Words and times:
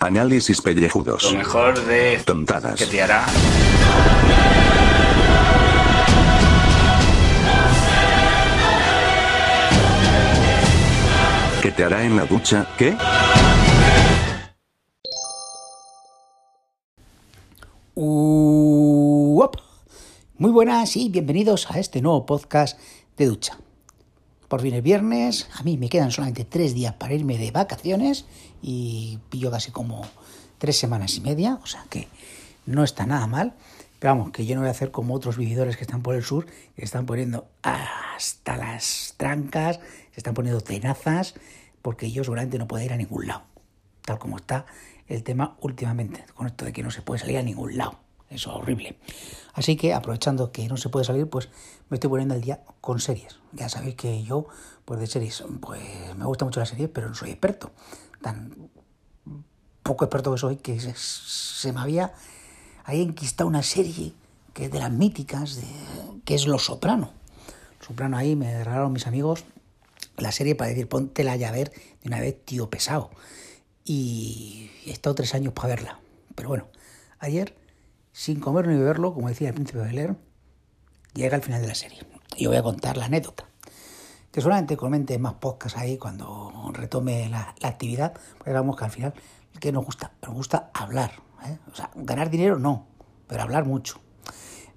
Análisis 0.00 0.62
pellejudos. 0.62 1.24
Lo 1.24 1.38
mejor 1.38 1.84
de 1.86 2.20
Tontadas. 2.24 2.78
que 2.78 2.86
te 2.86 3.02
hará. 3.02 3.26
¿Qué 11.62 11.72
te 11.72 11.84
hará 11.84 12.04
en 12.04 12.16
la 12.16 12.24
ducha? 12.24 12.66
¿Qué? 12.78 12.96
Uop. 17.96 19.56
Muy 20.36 20.52
buenas 20.52 20.96
y 20.96 21.08
bienvenidos 21.08 21.68
a 21.70 21.80
este 21.80 22.00
nuevo 22.00 22.24
podcast 22.24 22.78
de 23.16 23.26
ducha. 23.26 23.58
Por 24.48 24.62
fin 24.62 24.74
es 24.74 24.82
viernes, 24.82 25.48
a 25.54 25.62
mí 25.62 25.76
me 25.76 25.90
quedan 25.90 26.10
solamente 26.10 26.44
tres 26.44 26.74
días 26.74 26.94
para 26.94 27.12
irme 27.12 27.36
de 27.36 27.50
vacaciones 27.50 28.24
y 28.62 29.18
pillo 29.28 29.50
casi 29.50 29.70
como 29.70 30.06
tres 30.56 30.78
semanas 30.78 31.16
y 31.16 31.20
media, 31.20 31.60
o 31.62 31.66
sea 31.66 31.84
que 31.90 32.08
no 32.64 32.82
está 32.82 33.04
nada 33.04 33.26
mal. 33.26 33.54
Pero 33.98 34.14
vamos, 34.14 34.30
que 34.30 34.46
yo 34.46 34.54
no 34.54 34.62
voy 34.62 34.68
a 34.68 34.70
hacer 34.70 34.90
como 34.90 35.14
otros 35.14 35.36
vividores 35.36 35.76
que 35.76 35.82
están 35.82 36.02
por 36.02 36.14
el 36.14 36.22
sur, 36.22 36.46
que 36.76 36.84
están 36.84 37.04
poniendo 37.04 37.48
hasta 37.62 38.56
las 38.56 39.14
trancas, 39.16 39.80
se 40.12 40.20
están 40.20 40.34
poniendo 40.34 40.60
tenazas, 40.60 41.34
porque 41.82 42.10
yo 42.10 42.24
seguramente 42.24 42.58
no 42.58 42.68
puedo 42.68 42.84
ir 42.84 42.92
a 42.92 42.96
ningún 42.96 43.26
lado, 43.26 43.42
tal 44.02 44.18
como 44.18 44.36
está 44.36 44.66
el 45.08 45.24
tema 45.24 45.56
últimamente, 45.60 46.24
con 46.34 46.46
esto 46.46 46.64
de 46.64 46.72
que 46.72 46.82
no 46.82 46.90
se 46.90 47.02
puede 47.02 47.20
salir 47.20 47.38
a 47.38 47.42
ningún 47.42 47.76
lado. 47.76 47.98
Eso 48.30 48.50
es 48.50 48.56
horrible. 48.56 48.98
Así 49.54 49.76
que 49.76 49.94
aprovechando 49.94 50.52
que 50.52 50.68
no 50.68 50.76
se 50.76 50.88
puede 50.88 51.04
salir, 51.04 51.28
pues 51.28 51.48
me 51.88 51.96
estoy 51.96 52.10
poniendo 52.10 52.34
al 52.34 52.40
día 52.40 52.60
con 52.80 53.00
series. 53.00 53.38
Ya 53.52 53.68
sabéis 53.68 53.94
que 53.96 54.22
yo, 54.22 54.46
pues 54.84 55.00
de 55.00 55.06
series, 55.06 55.42
pues 55.60 55.82
me 56.16 56.24
gusta 56.26 56.44
mucho 56.44 56.60
la 56.60 56.66
serie, 56.66 56.88
pero 56.88 57.08
no 57.08 57.14
soy 57.14 57.30
experto. 57.30 57.72
Tan 58.22 58.70
poco 59.82 60.04
experto 60.04 60.32
que 60.32 60.38
soy 60.38 60.56
que 60.56 60.78
se, 60.78 61.72
me 61.72 61.80
había 61.80 62.12
ahí 62.84 63.02
enquistado 63.02 63.48
una 63.48 63.62
serie 63.62 64.12
que 64.52 64.66
es 64.66 64.70
de 64.70 64.78
las 64.78 64.92
míticas, 64.92 65.60
que 66.24 66.34
es 66.34 66.46
Los 66.46 66.66
Soprano. 66.66 67.12
Soprano 67.80 68.16
ahí 68.16 68.36
me 68.36 68.58
regalaron 68.58 68.92
mis 68.92 69.06
amigos 69.06 69.44
la 70.18 70.32
serie 70.32 70.54
para 70.54 70.70
decir, 70.70 70.88
póntela 70.88 71.36
ya 71.36 71.50
ver 71.52 71.70
de 71.70 72.08
una 72.08 72.20
vez, 72.20 72.36
tío 72.44 72.68
pesado. 72.68 73.10
Y 73.84 74.70
he 74.84 74.90
estado 74.90 75.14
tres 75.14 75.34
años 75.34 75.52
para 75.52 75.68
verla. 75.68 76.00
Pero 76.34 76.48
bueno, 76.48 76.66
ayer 77.18 77.54
sin 78.18 78.40
comer 78.40 78.66
ni 78.66 78.76
beberlo, 78.76 79.14
como 79.14 79.28
decía 79.28 79.46
el 79.46 79.54
príncipe 79.54 79.78
de 79.78 79.92
leer, 79.92 80.16
llega 81.14 81.36
al 81.36 81.42
final 81.42 81.62
de 81.62 81.68
la 81.68 81.76
serie. 81.76 82.00
Y 82.36 82.48
voy 82.48 82.56
a 82.56 82.64
contar 82.64 82.96
la 82.96 83.04
anécdota. 83.04 83.44
Que 84.32 84.40
solamente 84.40 84.76
comente 84.76 85.16
más 85.20 85.34
podcasts 85.34 85.78
ahí 85.78 85.98
cuando 85.98 86.72
retome 86.72 87.28
la, 87.28 87.54
actividad, 87.62 88.14
porque 88.36 88.50
digamos 88.50 88.76
que 88.76 88.84
al 88.84 88.90
final, 88.90 89.14
¿qué 89.60 89.70
nos 89.70 89.84
gusta? 89.84 90.10
Nos 90.26 90.34
gusta 90.34 90.68
hablar. 90.74 91.12
¿eh? 91.46 91.58
O 91.70 91.76
sea, 91.76 91.90
ganar 91.94 92.28
dinero 92.28 92.58
no, 92.58 92.86
pero 93.28 93.42
hablar 93.42 93.66
mucho. 93.66 94.00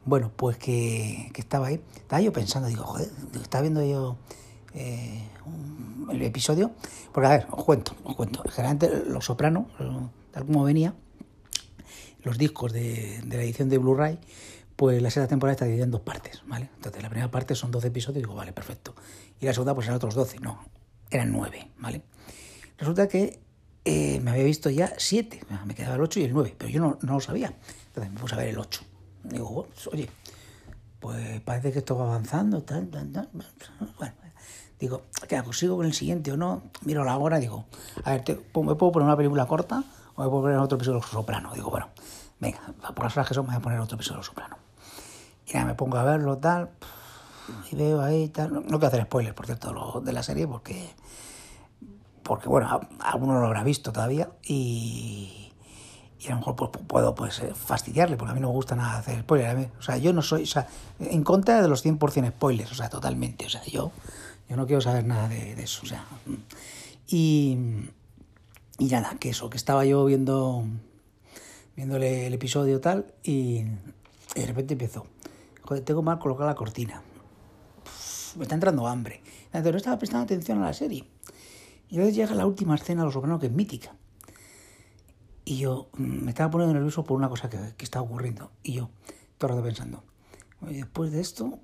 Bueno, 0.05 0.31
pues 0.35 0.57
que, 0.57 1.31
que 1.33 1.41
estaba 1.41 1.67
ahí, 1.67 1.81
estaba 1.95 2.21
yo 2.21 2.31
pensando, 2.31 2.67
digo, 2.67 2.83
joder, 2.83 3.09
estaba 3.41 3.63
viendo 3.63 3.83
yo 3.83 4.17
eh, 4.75 5.27
el 6.11 6.21
episodio, 6.21 6.73
porque 7.11 7.25
a 7.25 7.31
ver, 7.31 7.47
os 7.49 7.63
cuento, 7.63 7.95
os 8.03 8.15
cuento. 8.15 8.43
Generalmente 8.51 9.03
Los 9.07 9.25
Sopranos, 9.25 9.65
tal 10.31 10.45
como 10.45 10.63
venía, 10.63 10.93
los 12.23 12.37
discos 12.37 12.73
de, 12.73 13.21
de 13.25 13.37
la 13.37 13.43
edición 13.43 13.69
de 13.69 13.77
Blu-ray, 13.77 14.19
pues 14.75 15.01
la 15.01 15.11
sexta 15.11 15.27
temporada 15.27 15.53
está 15.53 15.65
dividida 15.65 15.85
en 15.85 15.91
dos 15.91 16.01
partes, 16.01 16.41
¿vale? 16.47 16.69
Entonces 16.75 17.03
la 17.03 17.09
primera 17.09 17.29
parte 17.29 17.53
son 17.53 17.71
12 17.71 17.87
episodios, 17.87 18.23
digo, 18.23 18.35
vale, 18.35 18.51
perfecto. 18.51 18.95
Y 19.39 19.45
la 19.45 19.53
segunda 19.53 19.75
pues 19.75 19.85
eran 19.87 19.97
otros 19.97 20.15
12, 20.15 20.39
no, 20.39 20.59
eran 21.09 21.31
9, 21.31 21.71
¿vale? 21.77 22.01
Resulta 22.77 23.07
que 23.07 23.39
eh, 23.85 24.19
me 24.21 24.31
había 24.31 24.43
visto 24.43 24.69
ya 24.69 24.93
7, 24.97 25.41
me 25.65 25.75
quedaba 25.75 25.95
el 25.95 26.01
8 26.01 26.19
y 26.19 26.23
el 26.23 26.33
9, 26.33 26.55
pero 26.57 26.71
yo 26.71 26.81
no, 26.81 26.97
no 27.01 27.13
lo 27.13 27.19
sabía. 27.19 27.53
Entonces 27.87 28.11
me 28.11 28.19
puse 28.19 28.35
a 28.35 28.37
ver 28.37 28.49
el 28.49 28.57
8. 28.57 28.81
Digo, 29.25 29.47
oh, 29.47 29.67
oye, 29.91 30.09
pues 30.99 31.41
parece 31.41 31.71
que 31.71 31.79
esto 31.79 31.95
va 31.95 32.05
avanzando, 32.05 32.63
tal, 32.63 32.87
tal, 32.87 33.11
tal. 33.11 33.29
Bueno, 33.97 34.13
digo, 34.79 35.03
¿qué 35.27 35.35
hago? 35.35 35.53
¿Sigo 35.53 35.77
con 35.77 35.85
el 35.85 35.93
siguiente 35.93 36.31
o 36.31 36.37
no? 36.37 36.63
Miro 36.85 37.03
la 37.03 37.17
hora, 37.17 37.39
digo, 37.39 37.65
a 38.03 38.11
ver, 38.11 38.23
te, 38.23 38.33
¿me 38.33 38.75
puedo 38.75 38.91
poner 38.91 39.05
una 39.05 39.17
película 39.17 39.45
corta 39.45 39.83
o 40.15 40.23
me 40.23 40.29
puedo 40.29 40.43
poner 40.43 40.57
otro 40.57 40.77
episodio 40.77 40.99
de 40.99 41.05
Soprano? 41.05 41.53
Digo, 41.53 41.69
bueno, 41.69 41.89
venga, 42.41 42.59
por 42.93 43.05
las 43.05 43.15
horas 43.15 43.27
que 43.27 43.33
son 43.33 43.45
voy 43.45 43.55
a 43.55 43.59
poner 43.59 43.79
otro 43.79 43.95
episodio 43.95 44.19
de 44.19 44.25
Soprano. 44.25 44.57
Y 45.47 45.53
nada, 45.53 45.67
me 45.67 45.75
pongo 45.75 45.97
a 45.97 46.03
verlo, 46.03 46.37
tal, 46.37 46.71
y 47.71 47.75
veo 47.75 48.01
ahí, 48.01 48.27
tal. 48.29 48.51
No, 48.51 48.59
no 48.61 48.79
quiero 48.79 48.87
hacer 48.87 49.03
spoilers, 49.03 49.35
por 49.35 49.45
cierto, 49.45 50.01
de 50.03 50.11
la 50.11 50.23
serie, 50.23 50.47
porque, 50.47 50.89
porque 52.23 52.49
bueno, 52.49 52.81
alguno 52.99 53.39
lo 53.39 53.45
habrá 53.45 53.63
visto 53.63 53.91
todavía 53.93 54.29
y, 54.43 55.51
y 56.19 56.27
a 56.27 56.31
lo 56.31 56.37
mejor 56.37 56.55
pues, 56.55 56.71
puedo 56.87 57.15
pues, 57.15 57.41
fastidiarle, 57.55 58.17
porque 58.17 58.31
a 58.31 58.35
mí 58.35 58.41
no 58.41 58.47
me 58.47 58.53
gusta 58.53 58.75
nada 58.75 58.97
hacer 58.97 59.21
spoilers. 59.21 59.69
O 59.79 59.81
sea, 59.83 59.97
yo 59.97 60.11
no 60.11 60.21
soy, 60.21 60.43
o 60.43 60.47
sea, 60.47 60.67
en 60.99 61.23
contra 61.23 61.61
de 61.61 61.67
los 61.67 61.85
100% 61.85 62.29
spoilers, 62.29 62.71
o 62.71 62.75
sea, 62.75 62.89
totalmente. 62.89 63.45
O 63.45 63.49
sea, 63.49 63.63
yo, 63.65 63.91
yo 64.49 64.55
no 64.55 64.65
quiero 64.65 64.81
saber 64.81 65.05
nada 65.05 65.27
de, 65.27 65.55
de 65.55 65.63
eso, 65.63 65.81
o 65.83 65.85
sea. 65.87 66.05
Y, 67.07 67.57
y 68.79 68.85
nada, 68.85 69.15
que 69.19 69.29
eso, 69.29 69.49
que 69.49 69.57
estaba 69.57 69.85
yo 69.85 70.05
viendo, 70.05 70.65
viéndole 71.81 72.27
el 72.27 72.33
episodio 72.35 72.79
tal, 72.79 73.11
y, 73.23 73.63
de 74.35 74.45
repente 74.45 74.73
empezó. 74.73 75.07
Joder, 75.63 75.83
tengo 75.83 76.03
mal 76.03 76.19
colocada 76.19 76.51
la 76.51 76.55
cortina. 76.55 77.01
Me 78.35 78.43
está 78.43 78.53
entrando 78.53 78.87
hambre. 78.87 79.23
Entonces 79.45 79.71
no 79.71 79.77
estaba 79.77 79.97
prestando 79.97 80.25
atención 80.25 80.59
a 80.59 80.65
la 80.65 80.73
serie. 80.73 81.07
Y 81.89 81.95
entonces 81.95 82.15
llega 82.15 82.35
la 82.35 82.45
última 82.45 82.75
escena 82.75 83.01
de 83.01 83.05
Los 83.05 83.15
Sopranos, 83.15 83.39
que 83.39 83.47
es 83.47 83.51
mítica. 83.51 83.95
Y 85.43 85.57
yo 85.57 85.89
me 85.97 86.29
estaba 86.29 86.51
poniendo 86.51 86.75
nervioso 86.75 87.03
por 87.03 87.17
una 87.17 87.29
cosa 87.29 87.49
que, 87.49 87.57
que 87.75 87.83
estaba 87.83 88.05
ocurriendo. 88.05 88.51
Y 88.61 88.73
yo, 88.73 88.91
todo 89.39 89.49
el 89.49 89.57
rato 89.57 89.65
pensando, 89.65 90.03
después 90.61 91.11
de 91.11 91.19
esto, 91.19 91.59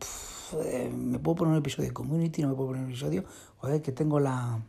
me 0.98 1.20
puedo 1.20 1.36
poner 1.36 1.52
un 1.52 1.60
episodio 1.60 1.90
de 1.90 1.94
Community, 1.94 2.42
no 2.42 2.50
me 2.50 2.56
puedo 2.56 2.70
poner 2.70 2.86
un 2.86 2.90
episodio, 2.90 3.24
joder, 3.58 3.84
que 3.84 3.92
tengo 3.92 4.20
la 4.20 4.64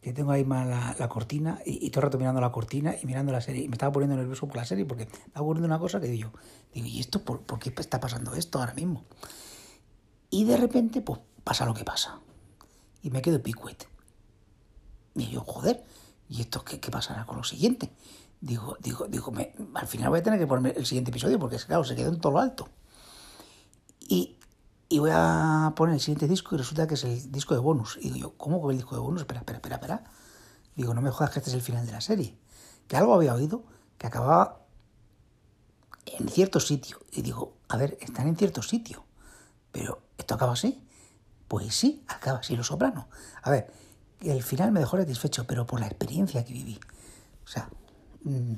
que 0.00 0.12
tengo 0.12 0.32
ahí 0.32 0.44
mal 0.44 0.70
la, 0.70 0.96
la 0.98 1.08
cortina 1.08 1.60
y, 1.66 1.84
y, 1.84 1.90
todo 1.90 2.00
el 2.00 2.04
rato 2.04 2.18
mirando 2.18 2.40
la 2.40 2.50
cortina 2.52 2.94
y 3.00 3.06
mirando 3.06 3.32
la 3.32 3.40
serie. 3.40 3.64
Y 3.64 3.68
me 3.68 3.74
estaba 3.74 3.92
poniendo 3.92 4.16
nervioso 4.16 4.46
por 4.46 4.56
la 4.56 4.64
serie 4.64 4.86
porque 4.86 5.02
estaba 5.02 5.42
ocurriendo 5.42 5.66
una 5.66 5.78
cosa 5.78 6.00
que 6.00 6.06
digo 6.08 6.30
yo, 6.30 6.40
digo, 6.72 6.86
¿y 6.86 7.00
esto 7.00 7.22
por, 7.22 7.42
por 7.42 7.58
qué 7.58 7.72
está 7.76 8.00
pasando 8.00 8.34
esto 8.34 8.58
ahora 8.58 8.74
mismo? 8.74 9.04
Y 10.30 10.44
de 10.44 10.56
repente, 10.56 11.02
pues 11.02 11.20
pasa 11.44 11.66
lo 11.66 11.74
que 11.74 11.84
pasa. 11.84 12.20
Y 13.02 13.10
me 13.10 13.20
quedo 13.20 13.42
picuet. 13.42 13.86
Y 15.14 15.26
yo, 15.26 15.40
joder, 15.40 15.84
¿y 16.28 16.40
esto 16.40 16.64
qué, 16.64 16.80
qué 16.80 16.90
pasará 16.90 17.26
con 17.26 17.36
lo 17.36 17.44
siguiente? 17.44 17.90
Digo, 18.40 18.78
digo, 18.80 19.06
digo, 19.06 19.32
me, 19.32 19.52
al 19.74 19.86
final 19.86 20.08
voy 20.08 20.20
a 20.20 20.22
tener 20.22 20.38
que 20.38 20.46
ponerme 20.46 20.70
el 20.70 20.86
siguiente 20.86 21.10
episodio 21.10 21.38
porque, 21.38 21.58
claro, 21.58 21.84
se 21.84 21.94
quedó 21.94 22.08
en 22.08 22.20
todo 22.20 22.32
lo 22.32 22.38
alto. 22.38 22.68
Y, 24.00 24.36
y 24.92 24.98
voy 24.98 25.10
a 25.14 25.72
poner 25.76 25.94
el 25.94 26.00
siguiente 26.00 26.26
disco 26.26 26.56
y 26.56 26.58
resulta 26.58 26.88
que 26.88 26.94
es 26.94 27.04
el 27.04 27.30
disco 27.30 27.54
de 27.54 27.60
bonus. 27.60 27.96
Y 28.02 28.10
digo 28.10 28.16
yo, 28.16 28.36
¿cómo 28.36 28.60
con 28.60 28.72
el 28.72 28.76
disco 28.76 28.96
de 28.96 29.00
bonus? 29.00 29.20
Espera, 29.20 29.38
espera, 29.38 29.58
espera, 29.58 29.76
espera. 29.76 30.04
Digo, 30.74 30.94
no 30.94 31.00
me 31.00 31.10
jodas 31.12 31.30
que 31.30 31.38
este 31.38 31.48
es 31.50 31.54
el 31.54 31.62
final 31.62 31.86
de 31.86 31.92
la 31.92 32.00
serie. 32.00 32.36
Que 32.88 32.96
algo 32.96 33.14
había 33.14 33.32
oído 33.32 33.62
que 33.98 34.08
acababa 34.08 34.66
en 36.06 36.28
cierto 36.28 36.58
sitio. 36.58 36.98
Y 37.12 37.22
digo, 37.22 37.54
a 37.68 37.76
ver, 37.76 37.98
están 38.00 38.26
en 38.26 38.36
cierto 38.36 38.62
sitio. 38.62 39.04
Pero, 39.70 40.02
¿esto 40.18 40.34
acaba 40.34 40.54
así? 40.54 40.84
Pues 41.46 41.72
sí, 41.72 42.04
acaba 42.08 42.40
así 42.40 42.56
Los 42.56 42.66
Soprano. 42.66 43.08
A 43.42 43.50
ver, 43.50 43.72
el 44.20 44.42
final 44.42 44.72
me 44.72 44.80
dejó 44.80 44.96
satisfecho, 44.96 45.46
pero 45.46 45.66
por 45.66 45.78
la 45.78 45.86
experiencia 45.86 46.44
que 46.44 46.52
viví. 46.52 46.80
O 47.44 47.46
sea, 47.46 47.70
mmm, 48.24 48.54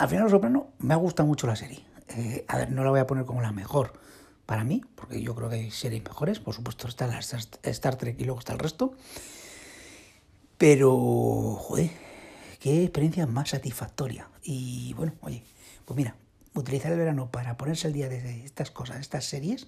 al 0.00 0.08
final 0.08 0.24
Los 0.24 0.32
Soprano 0.32 0.72
me 0.80 0.94
ha 0.94 0.96
gustado 0.96 1.28
mucho 1.28 1.46
la 1.46 1.54
serie. 1.54 1.86
Eh, 2.08 2.44
a 2.48 2.56
ver, 2.56 2.72
no 2.72 2.82
la 2.82 2.90
voy 2.90 2.98
a 2.98 3.06
poner 3.06 3.24
como 3.24 3.40
la 3.40 3.52
mejor 3.52 4.07
para 4.48 4.64
mí, 4.64 4.82
porque 4.94 5.20
yo 5.20 5.34
creo 5.34 5.50
que 5.50 5.56
hay 5.56 5.70
series 5.70 6.02
mejores. 6.02 6.40
Por 6.40 6.54
supuesto 6.54 6.88
está 6.88 7.06
la 7.06 7.18
Star 7.18 7.96
Trek 7.96 8.18
y 8.18 8.24
luego 8.24 8.38
está 8.38 8.54
el 8.54 8.58
resto. 8.58 8.94
Pero, 10.56 11.54
joder, 11.60 11.90
qué 12.58 12.82
experiencia 12.82 13.26
más 13.26 13.50
satisfactoria. 13.50 14.30
Y 14.42 14.94
bueno, 14.94 15.12
oye, 15.20 15.42
pues 15.84 15.98
mira, 15.98 16.16
utilizar 16.54 16.90
el 16.92 16.98
verano 16.98 17.30
para 17.30 17.58
ponerse 17.58 17.88
al 17.88 17.92
día 17.92 18.08
de 18.08 18.42
estas 18.42 18.70
cosas, 18.70 19.00
estas 19.00 19.26
series, 19.26 19.66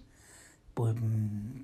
pues 0.72 0.94
mmm, 0.94 1.60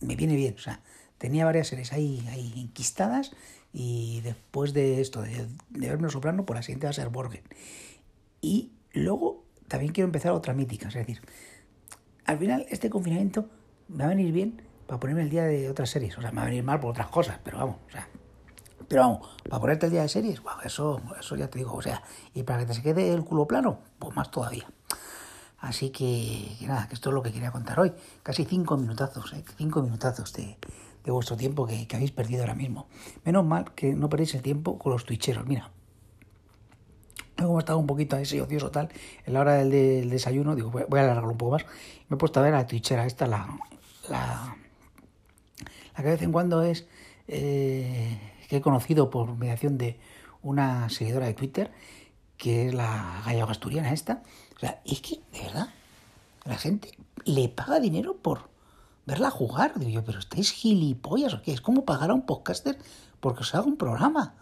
me 0.00 0.16
viene 0.16 0.34
bien. 0.34 0.54
O 0.54 0.58
sea, 0.58 0.80
tenía 1.18 1.44
varias 1.44 1.68
series 1.68 1.92
ahí, 1.92 2.26
ahí 2.30 2.54
enquistadas 2.56 3.32
y 3.74 4.22
después 4.22 4.72
de 4.72 5.02
esto, 5.02 5.20
de, 5.20 5.46
de 5.68 5.88
verme 5.90 6.08
soprano, 6.08 6.46
por 6.46 6.56
la 6.56 6.62
siguiente 6.62 6.86
va 6.86 6.92
a 6.92 6.94
ser 6.94 7.10
Borgen. 7.10 7.42
Y 8.40 8.72
luego 8.94 9.44
también 9.68 9.92
quiero 9.92 10.06
empezar 10.06 10.32
otra 10.32 10.54
mítica, 10.54 10.88
es 10.88 10.94
decir, 10.94 11.20
al 12.28 12.38
final 12.38 12.66
este 12.68 12.90
confinamiento 12.90 13.46
me 13.88 14.04
va 14.04 14.04
a 14.04 14.08
venir 14.14 14.32
bien 14.32 14.62
para 14.86 15.00
ponerme 15.00 15.22
el 15.22 15.30
día 15.30 15.44
de 15.44 15.70
otras 15.70 15.88
series, 15.88 16.16
o 16.18 16.20
sea, 16.20 16.30
me 16.30 16.36
va 16.36 16.42
a 16.42 16.46
venir 16.46 16.62
mal 16.62 16.78
por 16.78 16.90
otras 16.90 17.08
cosas, 17.08 17.40
pero 17.42 17.56
vamos, 17.56 17.76
o 17.88 17.90
sea, 17.90 18.06
pero 18.86 19.02
vamos, 19.02 19.28
para 19.48 19.60
ponerte 19.60 19.86
el 19.86 19.92
día 19.92 20.02
de 20.02 20.08
series, 20.08 20.42
wow, 20.42 20.60
eso, 20.62 21.00
eso 21.18 21.36
ya 21.36 21.48
te 21.48 21.58
digo, 21.58 21.74
o 21.74 21.80
sea, 21.80 22.02
y 22.34 22.42
para 22.42 22.60
que 22.60 22.66
te 22.66 22.74
se 22.74 22.82
quede 22.82 23.14
el 23.14 23.24
culo 23.24 23.46
plano, 23.46 23.80
pues 23.98 24.14
más 24.14 24.30
todavía. 24.30 24.66
Así 25.58 25.90
que, 25.90 26.56
nada, 26.66 26.86
que 26.86 26.94
esto 26.94 27.08
es 27.08 27.14
lo 27.14 27.22
que 27.22 27.32
quería 27.32 27.50
contar 27.50 27.80
hoy. 27.80 27.92
Casi 28.22 28.44
cinco 28.44 28.76
minutazos, 28.76 29.32
¿eh? 29.32 29.44
cinco 29.56 29.82
minutazos 29.82 30.32
de, 30.34 30.56
vuestro 31.06 31.36
tiempo 31.36 31.66
que, 31.66 31.88
que 31.88 31.96
habéis 31.96 32.12
perdido 32.12 32.42
ahora 32.42 32.54
mismo. 32.54 32.86
Menos 33.24 33.44
mal 33.44 33.74
que 33.74 33.92
no 33.94 34.08
perdéis 34.08 34.36
el 34.36 34.42
tiempo 34.42 34.78
con 34.78 34.92
los 34.92 35.04
twitcheros. 35.04 35.46
Mira, 35.46 35.72
como 37.48 37.58
estaba 37.58 37.78
un 37.78 37.86
poquito 37.86 38.16
así 38.16 38.38
ocioso 38.40 38.70
tal, 38.70 38.88
en 39.26 39.34
la 39.34 39.40
hora 39.40 39.54
del, 39.54 39.70
del 39.70 40.10
desayuno, 40.10 40.54
digo, 40.54 40.70
voy, 40.70 41.00
a 41.00 41.02
alargarlo 41.02 41.30
un 41.30 41.38
poco 41.38 41.52
más. 41.52 41.66
Me 42.08 42.14
he 42.14 42.18
puesto 42.18 42.40
a 42.40 42.42
ver 42.42 42.54
a 42.54 42.58
la 42.58 42.66
twitchera 42.66 43.06
esta, 43.06 43.26
la, 43.26 43.58
la, 44.08 44.56
la 45.96 45.96
que 45.96 46.02
de 46.02 46.10
vez 46.10 46.22
en 46.22 46.32
cuando 46.32 46.62
es, 46.62 46.86
eh, 47.26 48.18
que 48.48 48.56
he 48.56 48.60
conocido 48.60 49.10
por 49.10 49.36
mediación 49.36 49.78
de 49.78 49.98
una 50.42 50.88
seguidora 50.88 51.26
de 51.26 51.34
Twitter, 51.34 51.72
que 52.36 52.68
es 52.68 52.74
la 52.74 53.22
gallega 53.26 53.50
asturiana 53.50 53.92
esta. 53.92 54.22
O 54.56 54.60
sea, 54.60 54.80
es 54.84 55.00
que, 55.00 55.20
de 55.32 55.42
verdad, 55.42 55.68
la 56.44 56.56
gente 56.56 56.92
le 57.24 57.48
paga 57.48 57.80
dinero 57.80 58.16
por 58.16 58.48
verla 59.06 59.30
jugar. 59.30 59.78
Digo 59.78 59.90
yo, 59.90 60.04
pero 60.04 60.18
estáis 60.18 60.52
gilipollas 60.52 61.34
o 61.34 61.42
qué? 61.42 61.52
Es 61.52 61.60
como 61.60 61.84
pagar 61.84 62.10
a 62.10 62.14
un 62.14 62.24
podcaster 62.26 62.78
porque 63.20 63.40
os 63.40 63.54
haga 63.54 63.66
un 63.66 63.76
programa. 63.76 64.34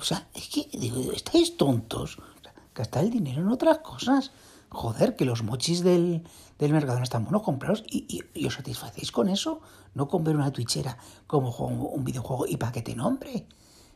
O 0.00 0.04
sea, 0.04 0.28
es 0.34 0.48
que, 0.48 0.68
digo, 0.72 1.12
estáis 1.12 1.56
tontos. 1.56 2.18
Gastar 2.74 3.04
el 3.04 3.10
dinero 3.10 3.42
en 3.42 3.48
otras 3.48 3.78
cosas. 3.78 4.30
Joder, 4.70 5.16
que 5.16 5.24
los 5.24 5.42
mochis 5.42 5.82
del, 5.82 6.22
del 6.58 6.72
Mercadona 6.72 7.02
están 7.02 7.24
buenos, 7.24 7.42
compraros 7.42 7.82
y, 7.86 8.22
y, 8.34 8.46
os 8.46 8.54
satisfacéis 8.54 9.10
con 9.10 9.28
eso. 9.28 9.60
No 9.94 10.08
con 10.08 10.22
ver 10.22 10.36
una 10.36 10.52
twitchera 10.52 10.98
como 11.26 11.50
juego, 11.50 11.88
un 11.88 12.04
videojuego 12.04 12.46
y 12.46 12.56
para 12.56 12.72
que 12.72 12.82
te 12.82 12.94
nombre. 12.94 13.46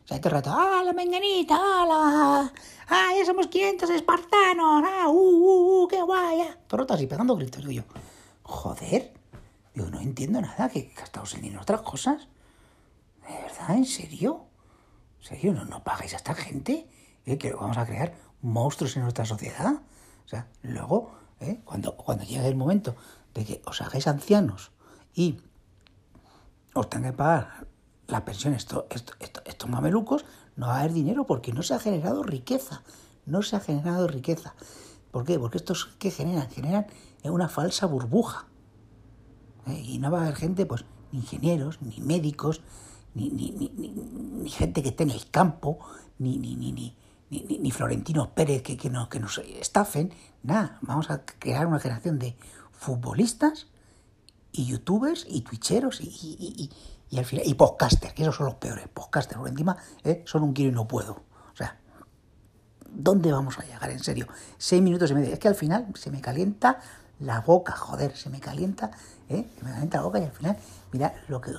O 0.03 0.07
sea, 0.07 0.17
el 0.17 0.23
rato, 0.23 0.51
¡ah, 0.51 0.81
la 0.83 0.91
menganita! 0.91 1.55
¡ah, 1.57 2.51
¡ah, 2.89 3.09
ya 3.17 3.25
somos 3.25 3.47
500 3.47 3.89
espartanos! 3.91 4.83
¡ah, 4.85 5.07
uh, 5.07 5.11
uh, 5.11 5.83
uh 5.83 5.87
qué 5.87 6.01
guay! 6.01 6.41
Ah". 6.41 6.57
Todo 6.67 6.93
así, 6.93 7.07
pegando 7.07 7.37
gritos. 7.37 7.61
Digo 7.65 7.71
yo, 7.71 7.83
joder, 8.41 9.13
digo, 9.73 9.89
no 9.89 10.01
entiendo 10.01 10.41
nada, 10.41 10.67
que 10.67 10.91
gastaos 10.97 11.35
el 11.35 11.41
dinero 11.41 11.59
en 11.59 11.61
otras 11.61 11.81
cosas. 11.83 12.27
¿De 13.25 13.33
verdad? 13.33 13.77
¿En 13.77 13.85
serio? 13.85 14.47
¿En 15.23 15.29
serio? 15.29 15.53
¿No, 15.53 15.63
no 15.63 15.83
pagáis 15.83 16.13
a 16.13 16.17
esta 16.17 16.35
gente? 16.35 16.85
¿Eh? 17.25 17.37
Que 17.37 17.53
vamos 17.53 17.77
a 17.77 17.85
crear 17.85 18.13
monstruos 18.41 18.97
en 18.97 19.03
nuestra 19.03 19.23
sociedad. 19.23 19.81
O 20.25 20.27
sea, 20.27 20.47
luego, 20.61 21.15
¿eh? 21.39 21.61
cuando, 21.63 21.95
cuando 21.95 22.25
llegue 22.25 22.45
el 22.45 22.57
momento 22.57 22.95
de 23.33 23.45
que 23.45 23.61
os 23.65 23.81
hagáis 23.81 24.07
ancianos 24.07 24.71
y 25.15 25.39
os 26.73 26.89
tengan 26.89 27.11
que 27.11 27.17
pagar 27.17 27.67
la 28.07 28.25
pensión, 28.25 28.53
esto, 28.53 28.85
estos 28.89 29.69
mamelucos, 29.69 30.25
no 30.57 30.67
va 30.67 30.75
a 30.75 30.79
haber 30.81 30.91
dinero 30.91 31.25
porque 31.25 31.53
no 31.53 31.63
se 31.63 31.73
ha 31.73 31.79
generado 31.79 32.23
riqueza. 32.23 32.83
No 33.25 33.43
se 33.43 33.55
ha 33.55 33.61
generado 33.61 34.09
riqueza. 34.09 34.55
¿Por 35.11 35.23
qué? 35.23 35.39
Porque 35.39 35.57
estos 35.57 35.85
que 35.99 36.11
generan, 36.11 36.49
generan 36.49 36.87
una 37.23 37.47
falsa 37.47 37.85
burbuja. 37.85 38.47
¿Eh? 39.67 39.81
Y 39.85 39.99
no 39.99 40.11
va 40.11 40.19
a 40.19 40.21
haber 40.23 40.35
gente, 40.35 40.65
pues, 40.65 40.83
ni 41.13 41.19
ingenieros, 41.19 41.81
ni 41.81 42.01
médicos, 42.01 42.61
ni, 43.15 43.29
ni, 43.29 43.51
ni, 43.51 43.69
ni, 43.69 44.49
gente 44.49 44.81
que 44.81 44.89
esté 44.89 45.03
en 45.03 45.11
el 45.11 45.29
campo, 45.29 45.79
ni, 46.19 46.37
ni, 46.37 46.55
ni, 46.55 46.71
ni, 46.71 46.95
ni, 47.29 47.59
ni 47.59 47.71
Florentino 47.71 48.33
Pérez 48.33 48.61
que, 48.63 48.77
que, 48.77 48.89
no, 48.89 49.09
que 49.09 49.19
nos 49.19 49.37
estafen. 49.37 50.13
Nada, 50.43 50.77
vamos 50.81 51.09
a 51.09 51.23
crear 51.25 51.67
una 51.67 51.79
generación 51.79 52.19
de 52.19 52.35
futbolistas 52.71 53.67
y 54.51 54.65
youtubers 54.65 55.25
y 55.27 55.41
twitcheros 55.41 56.01
y, 56.01 56.05
y, 56.05 56.35
y, 56.39 56.69
y 57.13 57.19
al 57.19 57.25
final 57.25 57.45
y 57.47 57.53
podcasters, 57.53 58.13
que 58.13 58.23
esos 58.23 58.35
son 58.35 58.47
los 58.47 58.55
peores, 58.55 58.87
podcasters, 58.87 59.39
por 59.39 59.47
encima 59.47 59.77
¿eh? 60.03 60.23
son 60.25 60.43
un 60.43 60.53
quiero 60.53 60.71
y 60.71 60.73
no 60.73 60.87
puedo. 60.87 61.21
O 61.53 61.55
sea, 61.55 61.77
¿dónde 62.89 63.31
vamos 63.31 63.59
a 63.59 63.63
llegar? 63.63 63.89
En 63.91 63.99
serio, 63.99 64.27
seis 64.57 64.81
minutos 64.81 65.11
y 65.11 65.13
medio. 65.13 65.31
Es 65.31 65.39
que 65.39 65.47
al 65.47 65.55
final 65.55 65.87
se 65.93 66.09
me 66.09 66.21
calienta 66.21 66.79
la 67.19 67.41
boca, 67.41 67.73
joder, 67.73 68.17
se 68.17 68.29
me 68.29 68.39
calienta, 68.39 68.91
¿eh? 69.29 69.47
se 69.57 69.63
me 69.63 69.71
calienta 69.71 69.97
la 69.97 70.03
boca 70.03 70.19
y 70.19 70.23
al 70.23 70.31
final, 70.31 70.57
mira 70.91 71.13
lo 71.27 71.39
que 71.39 71.51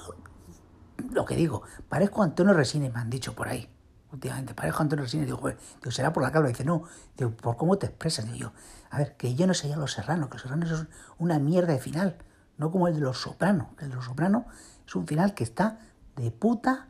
lo 1.11 1.25
que 1.25 1.37
digo, 1.37 1.63
parezco 1.89 2.23
Antonio 2.23 2.53
Resines, 2.55 2.93
me 2.93 3.01
han 3.01 3.11
dicho 3.11 3.35
por 3.35 3.49
ahí. 3.49 3.69
Últimamente, 4.13 4.55
parezco 4.55 4.83
Antonio 4.83 5.05
Resines, 5.05 5.27
digo, 5.27 5.39
joder, 5.39 5.59
digo, 5.81 5.91
será 5.91 6.13
por 6.13 6.23
la 6.23 6.31
calva. 6.31 6.49
Dice, 6.49 6.65
no, 6.65 6.85
digo, 7.17 7.33
por 7.33 7.57
cómo 7.57 7.79
te 7.79 7.87
expresas. 7.87 8.27
Digo 8.27 8.37
yo, 8.37 8.53
a 8.91 8.99
ver, 8.99 9.17
que 9.17 9.35
yo 9.35 9.47
no 9.47 9.53
ya 9.53 9.77
los 9.77 9.93
serranos, 9.93 10.29
que 10.29 10.35
los 10.35 10.43
serranos 10.43 10.71
es 10.71 10.87
una 11.19 11.39
mierda 11.39 11.73
de 11.73 11.81
final, 11.81 12.17
no 12.59 12.71
como 12.71 12.89
el 12.89 12.95
de 12.95 13.01
los 13.01 13.19
sopranos. 13.19 13.69
El 13.81 13.91
de 13.91 13.97
los 13.97 14.05
sopranos 14.05 14.45
es 14.87 14.95
un 14.95 15.07
final 15.07 15.35
que 15.35 15.45
está 15.45 15.79
de 16.17 16.31
puta 16.31 16.89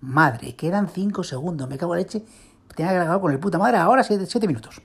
madre. 0.00 0.56
Quedan 0.56 0.88
cinco 0.88 1.24
segundos, 1.24 1.68
me 1.68 1.78
cago 1.78 1.94
en 1.94 2.00
leche. 2.00 2.24
Tenía 2.74 2.92
que 2.92 2.98
grabar 2.98 3.20
con 3.20 3.32
el 3.32 3.38
puta 3.38 3.58
madre 3.58 3.78
ahora 3.78 4.04
siete, 4.04 4.26
siete 4.26 4.46
minutos. 4.46 4.82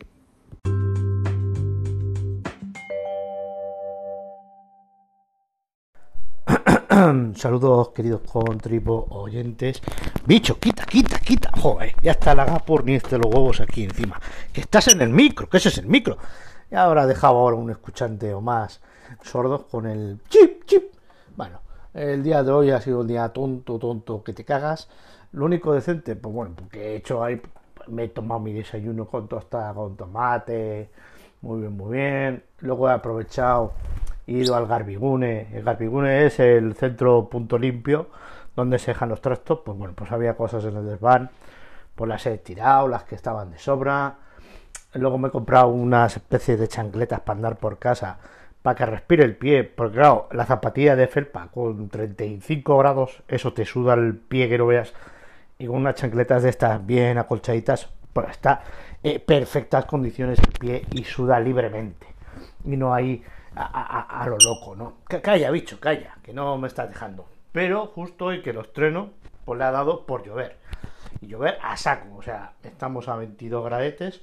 Saludos 7.36 7.90
queridos 7.90 8.22
contribo 8.22 9.08
oyentes. 9.10 9.82
Bicho, 10.26 10.60
quita, 10.60 10.86
quita, 10.86 11.20
quita. 11.20 11.52
Joder, 11.60 11.94
ya 12.02 12.12
está 12.12 12.36
la 12.36 12.46
por 12.60 12.86
ni 12.86 12.96
este 12.96 13.18
los 13.18 13.28
huevos 13.28 13.60
aquí 13.62 13.84
encima. 13.84 14.20
Que 14.52 14.62
estás 14.62 14.88
en 14.90 15.02
el 15.02 15.10
micro, 15.10 15.50
que 15.50 15.58
ese 15.58 15.70
es 15.70 15.78
el 15.80 15.88
micro. 15.88 16.18
Y 16.72 16.76
ahora 16.76 17.06
dejaba 17.06 17.40
ahora 17.40 17.56
un 17.58 17.70
escuchante 17.72 18.34
o 18.34 18.42
más 18.42 18.82
sordos 19.22 19.66
con 19.66 19.86
el 19.86 20.20
chip, 20.30 20.66
chip. 20.66 20.94
Bueno, 21.36 21.60
el 21.94 22.24
día 22.24 22.44
de 22.44 22.52
hoy 22.52 22.72
ha 22.72 22.80
sido 22.80 23.02
un 23.02 23.08
día 23.08 23.30
tonto, 23.30 23.80
tonto, 23.80 24.24
que 24.24 24.34
te 24.34 24.46
cagas. 24.46 24.90
Lo 25.34 25.46
único 25.46 25.74
decente, 25.74 26.16
pues 26.16 26.34
bueno, 26.34 26.54
porque 26.56 26.94
he 26.94 26.96
hecho 26.98 27.24
ahí, 27.24 27.42
me 27.88 28.06
he 28.06 28.10
tomado 28.10 28.40
mi 28.40 28.54
desayuno 28.54 29.08
con 29.08 29.28
tostada, 29.28 29.74
con 29.74 29.98
tomate, 29.98 30.90
muy 31.42 31.62
bien, 31.62 31.76
muy 31.76 31.98
bien. 31.98 32.44
Luego 32.60 32.90
he 32.90 32.94
aprovechado, 32.94 33.74
he 34.28 34.32
ido 34.34 34.56
al 34.56 34.68
Garbigune. 34.68 35.48
El 35.54 35.64
Garbigune 35.64 36.26
es 36.26 36.40
el 36.40 36.76
centro 36.76 37.30
punto 37.30 37.58
limpio 37.58 38.10
donde 38.56 38.80
se 38.80 38.92
dejan 38.92 39.10
los 39.10 39.22
trastos. 39.22 39.60
Pues 39.66 39.78
bueno, 39.78 39.94
pues 39.96 40.12
había 40.12 40.36
cosas 40.36 40.64
en 40.66 40.78
el 40.78 40.86
desván, 40.86 41.32
pues 41.96 42.08
las 42.10 42.26
he 42.26 42.38
tirado, 42.38 42.88
las 42.88 43.04
que 43.04 43.16
estaban 43.16 43.52
de 43.52 43.60
sobra. 43.60 44.18
Luego 44.94 45.18
me 45.18 45.30
he 45.30 45.32
comprado 45.32 45.70
unas 45.70 46.16
especies 46.18 46.60
de 46.60 46.68
chancletas 46.68 47.22
para 47.22 47.38
andar 47.38 47.58
por 47.58 47.80
casa 47.80 48.20
para 48.64 48.76
que 48.76 48.86
respire 48.86 49.26
el 49.26 49.36
pie, 49.36 49.66
porque 49.66 49.98
claro, 49.98 50.30
la 50.32 50.46
zapatilla 50.46 50.96
de 50.96 51.08
felpa 51.08 51.50
con 51.50 51.90
35 51.90 52.78
grados, 52.78 53.22
eso 53.28 53.54
te 53.54 53.66
suda 53.66 53.94
el 53.94 54.16
pie 54.16 54.48
que 54.48 54.58
no 54.58 54.66
veas, 54.66 54.94
y 55.60 55.68
con 55.68 55.76
unas 55.76 55.96
chancletas 55.96 56.44
de 56.44 56.50
estas 56.50 56.84
bien 56.84 57.18
acolchaditas, 57.18 57.90
pues 58.14 58.30
está 58.30 58.64
en 59.04 59.22
perfectas 59.22 59.86
condiciones 59.86 60.40
el 60.40 60.54
pie 60.54 60.86
y 60.92 61.04
suda 61.04 61.42
libremente, 61.42 62.08
y 62.64 62.78
no 62.78 62.94
hay 62.94 63.22
a, 63.56 64.26
lo 64.28 64.38
loco, 64.38 64.76
¿no? 64.76 64.98
Calla, 65.22 65.52
bicho, 65.52 65.80
calla, 65.80 66.18
que 66.24 66.34
no 66.34 66.58
me 66.58 66.68
estás 66.68 66.90
dejando. 66.90 67.26
Pero 67.52 67.88
justo 67.88 68.26
hoy 68.26 68.42
que 68.42 68.54
los 68.54 68.74
treno, 68.74 69.12
pues 69.46 69.60
le 69.60 69.66
ha 69.66 69.72
dado 69.72 70.06
por 70.06 70.26
llover. 70.26 70.58
Y 71.22 71.28
llover 71.28 71.58
a 71.62 71.78
saco, 71.78 72.18
o 72.18 72.22
sea, 72.22 72.54
estamos 72.64 73.08
a 73.08 73.16
22 73.16 73.64
gradetes, 73.66 74.22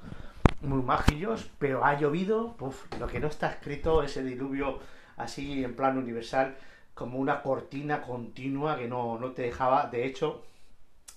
muy 0.60 0.82
majillos, 0.82 1.50
pero 1.58 1.84
ha 1.84 1.98
llovido, 1.98 2.56
uf, 2.60 2.86
lo 2.98 3.06
que 3.06 3.20
no 3.20 3.28
está 3.28 3.50
escrito, 3.50 4.02
ese 4.02 4.22
diluvio 4.22 4.80
así 5.16 5.64
en 5.64 5.74
plan 5.74 5.96
universal, 5.96 6.56
como 6.94 7.18
una 7.18 7.42
cortina 7.42 8.02
continua 8.02 8.76
que 8.76 8.88
no, 8.88 9.18
no 9.18 9.32
te 9.32 9.42
dejaba. 9.42 9.86
De 9.86 10.04
hecho, 10.04 10.42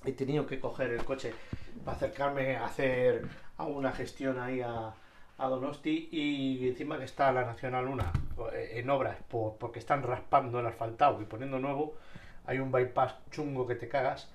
he 0.05 0.13
tenido 0.13 0.45
que 0.45 0.59
coger 0.59 0.91
el 0.91 1.03
coche 1.03 1.33
para 1.83 1.97
acercarme 1.97 2.55
a 2.55 2.65
hacer 2.65 3.27
alguna 3.57 3.91
gestión 3.91 4.39
ahí 4.39 4.61
a, 4.61 4.93
Donosti 5.47 6.09
y 6.11 6.67
encima 6.67 6.97
que 6.97 7.05
está 7.05 7.31
la 7.31 7.45
Nacional 7.45 7.87
1 7.87 8.03
en 8.71 8.89
obras 8.89 9.17
por, 9.27 9.55
porque 9.57 9.79
están 9.79 10.03
raspando 10.03 10.59
el 10.59 10.65
asfaltado 10.65 11.21
y 11.21 11.25
poniendo 11.25 11.59
nuevo, 11.59 11.95
hay 12.45 12.59
un 12.59 12.71
bypass 12.71 13.15
chungo 13.31 13.67
que 13.67 13.75
te 13.75 13.87
cagas, 13.87 14.31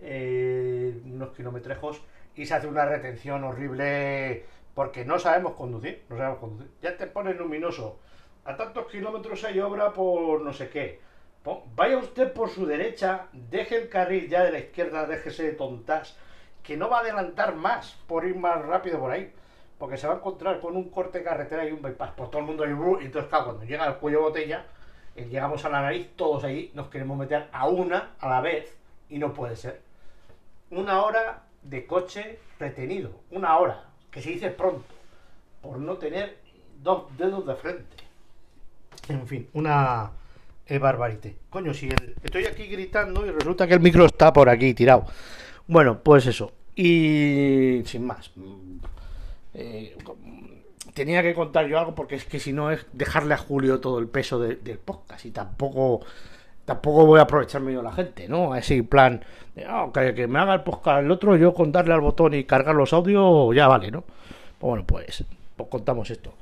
eh, 0.00 1.00
unos 1.04 1.30
kilometrejos 1.30 2.02
y 2.34 2.46
se 2.46 2.54
hace 2.54 2.66
una 2.66 2.84
retención 2.84 3.44
horrible 3.44 4.44
porque 4.74 5.04
no 5.04 5.18
sabemos 5.18 5.54
conducir, 5.54 6.04
no 6.08 6.16
sabemos 6.16 6.38
conducir. 6.38 6.70
Ya 6.80 6.96
te 6.96 7.06
pones 7.06 7.36
luminoso. 7.36 7.98
A 8.44 8.56
tantos 8.56 8.86
kilómetros 8.86 9.44
hay 9.44 9.60
obra 9.60 9.92
por 9.92 10.40
no 10.40 10.52
sé 10.52 10.68
qué. 10.70 11.00
Vaya 11.74 11.98
usted 11.98 12.32
por 12.32 12.50
su 12.50 12.66
derecha, 12.66 13.26
deje 13.32 13.76
el 13.76 13.88
carril 13.88 14.28
ya 14.28 14.44
de 14.44 14.52
la 14.52 14.60
izquierda, 14.60 15.06
déjese 15.06 15.42
de 15.42 15.52
tontas, 15.52 16.16
que 16.62 16.76
no 16.76 16.88
va 16.88 16.98
a 16.98 17.00
adelantar 17.00 17.56
más 17.56 17.98
por 18.06 18.24
ir 18.24 18.36
más 18.36 18.64
rápido 18.64 19.00
por 19.00 19.10
ahí. 19.10 19.32
Porque 19.82 19.96
se 19.96 20.06
va 20.06 20.12
a 20.12 20.16
encontrar 20.18 20.60
con 20.60 20.76
un 20.76 20.90
corte 20.90 21.24
carretera 21.24 21.68
y 21.68 21.72
un 21.72 21.82
bypass 21.82 22.12
por 22.12 22.30
todo 22.30 22.38
el 22.38 22.46
mundo. 22.46 22.64
Y 23.00 23.04
entonces, 23.04 23.28
claro, 23.28 23.46
cuando 23.46 23.64
llega 23.64 23.82
al 23.82 23.98
cuello 23.98 24.20
botella, 24.20 24.64
eh, 25.16 25.26
llegamos 25.28 25.64
a 25.64 25.70
la 25.70 25.82
nariz, 25.82 26.10
todos 26.14 26.44
ahí 26.44 26.70
nos 26.72 26.86
queremos 26.86 27.18
meter 27.18 27.48
a 27.50 27.66
una 27.66 28.10
a 28.20 28.28
la 28.28 28.40
vez 28.40 28.76
y 29.10 29.18
no 29.18 29.34
puede 29.34 29.56
ser. 29.56 29.80
Una 30.70 31.02
hora 31.02 31.42
de 31.64 31.84
coche 31.84 32.38
retenido, 32.60 33.10
una 33.32 33.58
hora, 33.58 33.86
que 34.12 34.22
se 34.22 34.30
dice 34.30 34.50
pronto, 34.50 34.84
por 35.60 35.78
no 35.78 35.96
tener 35.96 36.38
dos 36.80 37.06
dedos 37.18 37.44
de 37.44 37.56
frente. 37.56 37.96
En 39.08 39.26
fin, 39.26 39.48
una 39.52 40.12
barbarité. 40.80 41.38
Coño, 41.50 41.74
si 41.74 41.88
estoy 42.22 42.46
aquí 42.46 42.68
gritando 42.68 43.26
y 43.26 43.32
resulta 43.32 43.66
que 43.66 43.74
el 43.74 43.80
micro 43.80 44.06
está 44.06 44.32
por 44.32 44.48
aquí 44.48 44.74
tirado. 44.74 45.06
Bueno, 45.66 45.98
pues 46.04 46.26
eso. 46.26 46.52
Y 46.76 47.82
sin 47.84 48.06
más. 48.06 48.30
Eh, 49.54 49.96
tenía 50.94 51.22
que 51.22 51.34
contar 51.34 51.66
yo 51.66 51.78
algo 51.78 51.94
porque 51.94 52.14
es 52.16 52.24
que 52.24 52.38
si 52.40 52.52
no 52.52 52.70
es 52.70 52.86
dejarle 52.92 53.34
a 53.34 53.38
Julio 53.38 53.80
todo 53.80 53.98
el 53.98 54.08
peso 54.08 54.38
de, 54.38 54.56
del 54.56 54.78
podcast 54.78 55.24
y 55.26 55.30
tampoco 55.30 56.00
tampoco 56.64 57.04
voy 57.06 57.18
a 57.18 57.22
aprovecharme 57.22 57.72
yo 57.72 57.78
de 57.78 57.84
la 57.84 57.92
gente, 57.92 58.28
¿no? 58.28 58.52
Así, 58.52 58.82
plan, 58.82 59.24
de, 59.54 59.64
"Ah, 59.64 59.88
que, 59.92 60.14
que 60.14 60.26
me 60.28 60.38
haga 60.38 60.54
el 60.54 60.62
podcast 60.62 61.02
el 61.02 61.10
otro, 61.10 61.36
yo 61.36 61.52
con 61.52 61.72
darle 61.72 61.92
al 61.94 62.00
botón 62.00 62.34
y 62.34 62.44
cargar 62.44 62.74
los 62.74 62.92
audios, 62.92 63.54
ya 63.54 63.66
vale, 63.66 63.90
¿no? 63.90 64.02
Pues 64.02 64.60
bueno, 64.60 64.84
pues, 64.86 65.24
pues 65.56 65.68
contamos 65.68 66.08
esto. 66.10 66.32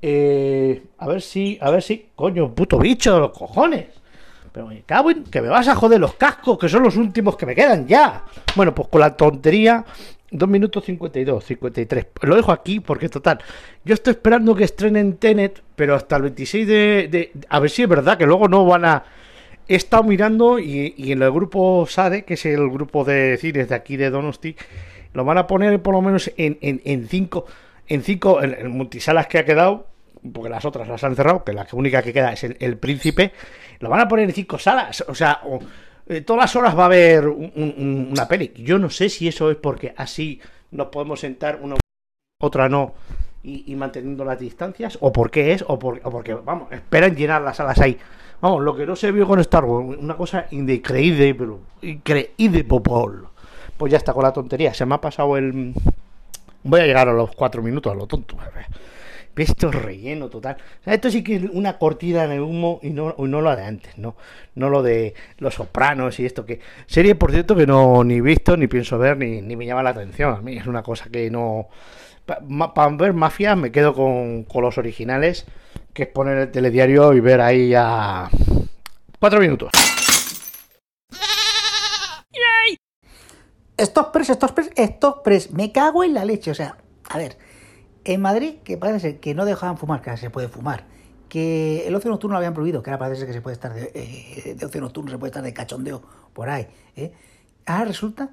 Eh, 0.00 0.82
a 0.98 1.06
ver 1.08 1.20
si, 1.20 1.58
a 1.60 1.70
ver 1.70 1.82
si, 1.82 2.08
coño, 2.14 2.54
puto 2.54 2.78
bicho 2.78 3.14
de 3.14 3.20
los 3.20 3.30
cojones. 3.32 3.86
Pero 4.50 4.66
me 4.68 4.80
cago 4.82 5.10
en 5.10 5.24
que 5.24 5.42
me 5.42 5.48
vas 5.48 5.68
a 5.68 5.74
joder 5.74 6.00
los 6.00 6.14
cascos, 6.14 6.58
que 6.58 6.68
son 6.70 6.82
los 6.82 6.96
últimos 6.96 7.36
que 7.36 7.44
me 7.44 7.54
quedan 7.54 7.86
ya. 7.86 8.24
Bueno, 8.54 8.74
pues 8.74 8.88
con 8.88 9.00
la 9.02 9.14
tontería, 9.14 9.84
2 10.30 10.48
minutos 10.48 10.84
52, 10.84 11.44
53. 11.44 12.06
Lo 12.22 12.36
dejo 12.36 12.52
aquí 12.52 12.80
porque, 12.80 13.08
total, 13.08 13.38
yo 13.84 13.94
estoy 13.94 14.12
esperando 14.12 14.54
que 14.54 14.64
estrenen 14.64 15.16
Tenet, 15.16 15.62
pero 15.76 15.94
hasta 15.94 16.16
el 16.16 16.22
26 16.22 16.66
de, 16.66 17.08
de- 17.10 17.32
A 17.48 17.60
ver 17.60 17.70
si 17.70 17.82
es 17.82 17.88
verdad 17.88 18.18
que 18.18 18.26
luego 18.26 18.48
no 18.48 18.64
van 18.66 18.84
a. 18.84 19.04
He 19.68 19.74
estado 19.74 20.02
mirando 20.04 20.58
y, 20.58 20.94
y 20.96 21.12
en 21.12 21.22
el 21.22 21.30
grupo 21.32 21.86
SADE, 21.88 22.24
que 22.24 22.34
es 22.34 22.46
el 22.46 22.68
grupo 22.70 23.04
de 23.04 23.36
cines 23.40 23.68
de 23.68 23.74
aquí 23.74 23.96
de 23.96 24.10
Donosti, 24.10 24.54
lo 25.12 25.24
van 25.24 25.38
a 25.38 25.46
poner 25.46 25.80
por 25.82 25.94
lo 25.94 26.02
menos 26.02 26.30
en, 26.36 26.58
en, 26.60 26.80
en 26.84 27.08
cinco, 27.08 27.46
en 27.88 28.02
cinco, 28.02 28.40
en, 28.42 28.70
multisalas 28.70 29.26
que 29.26 29.38
ha 29.38 29.44
quedado, 29.44 29.88
porque 30.32 30.50
las 30.50 30.64
otras 30.64 30.86
las 30.86 31.02
han 31.02 31.16
cerrado, 31.16 31.42
que 31.42 31.52
la 31.52 31.66
única 31.72 32.00
que 32.02 32.12
queda 32.12 32.32
es 32.32 32.44
el, 32.44 32.56
el 32.60 32.76
Príncipe, 32.78 33.32
lo 33.80 33.88
van 33.90 34.00
a 34.00 34.08
poner 34.08 34.28
en 34.28 34.34
cinco 34.34 34.56
salas, 34.58 35.04
o 35.08 35.14
sea, 35.16 35.40
eh, 36.06 36.20
todas 36.20 36.42
las 36.42 36.56
horas 36.56 36.76
va 36.78 36.82
a 36.84 36.86
haber 36.86 37.28
un- 37.28 37.52
un- 37.56 38.08
una 38.12 38.28
peli. 38.28 38.52
Yo 38.56 38.78
no 38.78 38.90
sé 38.90 39.08
si 39.08 39.28
eso 39.28 39.50
es 39.50 39.56
porque 39.56 39.94
así 39.96 40.40
nos 40.70 40.88
podemos 40.88 41.20
sentar 41.20 41.58
una 41.62 41.76
otra 42.40 42.68
no 42.68 42.94
y, 43.42 43.74
manteniendo 43.76 44.24
las 44.24 44.38
distancias 44.40 44.98
o 45.00 45.12
por 45.12 45.30
qué 45.30 45.52
es 45.52 45.64
o, 45.66 45.78
por- 45.78 46.00
o 46.02 46.10
porque 46.10 46.34
vamos 46.34 46.70
esperan 46.72 47.14
llenar 47.14 47.42
las 47.42 47.56
salas 47.58 47.78
ahí. 47.80 47.96
Vamos 48.40 48.62
lo 48.62 48.76
que 48.76 48.84
no 48.86 48.96
se 48.96 49.12
vio 49.12 49.26
con 49.26 49.40
Star 49.40 49.64
Wars 49.64 49.96
una 49.98 50.16
cosa 50.16 50.46
increíble 50.50 51.34
increíble 51.82 52.64
popol. 52.64 53.28
Pues 53.76 53.92
ya 53.92 53.98
está 53.98 54.12
con 54.12 54.22
la 54.24 54.32
tontería. 54.32 54.74
Se 54.74 54.84
me 54.86 54.94
ha 54.96 55.00
pasado 55.00 55.36
el 55.36 55.72
voy 56.64 56.80
a 56.80 56.86
llegar 56.86 57.08
a 57.08 57.12
los 57.12 57.30
cuatro 57.34 57.62
minutos 57.62 57.92
a 57.92 57.96
lo 57.96 58.06
tonto 58.06 58.36
esto 59.42 59.68
es 59.68 59.74
relleno 59.74 60.28
total. 60.28 60.56
O 60.80 60.84
sea, 60.84 60.94
esto 60.94 61.10
sí 61.10 61.22
que 61.22 61.36
es 61.36 61.42
una 61.52 61.78
cortina 61.78 62.24
en 62.24 62.32
el 62.32 62.40
humo 62.40 62.80
y 62.82 62.90
no, 62.90 63.14
no 63.18 63.40
lo 63.40 63.54
de 63.54 63.64
antes, 63.64 63.96
no, 63.98 64.16
no 64.54 64.70
lo 64.70 64.82
de 64.82 65.14
los 65.38 65.54
sopranos 65.54 66.18
y 66.20 66.26
esto 66.26 66.46
que. 66.46 66.60
Serie, 66.86 67.14
por 67.14 67.32
cierto, 67.32 67.54
que 67.56 67.66
no 67.66 68.04
ni 68.04 68.20
visto, 68.20 68.56
ni 68.56 68.66
pienso 68.66 68.98
ver, 68.98 69.16
ni, 69.18 69.42
ni 69.42 69.56
me 69.56 69.66
llama 69.66 69.82
la 69.82 69.90
atención. 69.90 70.34
A 70.34 70.40
mí 70.40 70.56
es 70.56 70.66
una 70.66 70.82
cosa 70.82 71.10
que 71.10 71.30
no. 71.30 71.68
Para 72.24 72.88
ver 72.96 73.12
mafias 73.12 73.56
me 73.56 73.70
quedo 73.70 73.94
con, 73.94 74.44
con 74.44 74.62
los 74.62 74.78
originales, 74.78 75.46
que 75.92 76.04
es 76.04 76.08
poner 76.08 76.38
el 76.38 76.50
telediario 76.50 77.12
y 77.12 77.20
ver 77.20 77.40
ahí 77.40 77.74
a. 77.74 78.28
Cuatro 79.18 79.40
minutos. 79.40 79.70
Stop 83.78 84.10
press, 84.10 84.30
stop 84.30 84.54
press, 84.54 84.70
stop 84.74 85.22
press. 85.22 85.50
Me 85.50 85.70
cago 85.70 86.02
en 86.02 86.14
la 86.14 86.24
leche. 86.24 86.50
O 86.50 86.54
sea, 86.54 86.76
a 87.10 87.18
ver, 87.18 87.36
en 88.06 88.20
Madrid, 88.20 88.56
que 88.62 88.76
parece 88.76 89.00
ser 89.00 89.20
que 89.20 89.34
no 89.34 89.44
dejaban 89.44 89.78
fumar, 89.78 90.00
que 90.00 90.16
se 90.16 90.30
puede 90.30 90.48
fumar, 90.48 90.84
que 91.28 91.86
el 91.88 91.94
ocio 91.94 92.08
nocturno 92.10 92.34
lo 92.34 92.38
habían 92.38 92.54
prohibido, 92.54 92.82
que 92.82 92.90
ahora 92.90 93.00
parece 93.00 93.20
ser 93.20 93.26
que 93.26 93.32
se 93.32 93.40
puede 93.40 93.54
estar 93.54 93.74
de, 93.74 93.90
eh, 93.94 94.54
de 94.54 94.66
ocio 94.66 94.80
nocturno, 94.80 95.10
se 95.10 95.18
puede 95.18 95.30
estar 95.30 95.42
de 95.42 95.52
cachondeo 95.52 96.02
por 96.32 96.48
ahí. 96.48 96.68
¿eh? 96.94 97.12
Ahora 97.66 97.86
resulta 97.86 98.30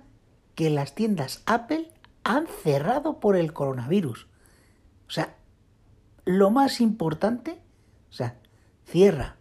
que 0.53 0.69
las 0.69 0.93
tiendas 0.93 1.41
Apple 1.47 1.91
han 2.23 2.45
cerrado 2.47 3.19
por 3.19 3.35
el 3.35 3.51
coronavirus. 3.51 4.27
O 5.07 5.11
sea, 5.11 5.35
lo 6.23 6.51
más 6.51 6.79
importante, 6.79 7.59
o 8.09 8.13
sea, 8.13 8.37
cierra. 8.85 9.37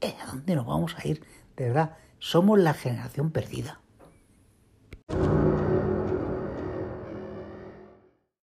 Eh, 0.00 0.14
¿A 0.22 0.26
dónde 0.26 0.56
nos 0.56 0.66
vamos 0.66 0.96
a 0.98 1.06
ir? 1.06 1.22
De 1.56 1.66
verdad, 1.68 1.96
somos 2.18 2.58
la 2.58 2.72
generación 2.72 3.30
perdida. 3.30 3.80